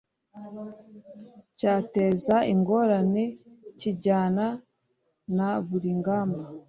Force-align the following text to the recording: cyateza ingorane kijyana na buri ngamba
cyateza 1.57 2.35
ingorane 2.53 3.23
kijyana 3.79 4.45
na 5.35 5.49
buri 5.67 5.89
ngamba 5.99 6.41